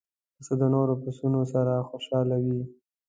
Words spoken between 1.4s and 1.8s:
سره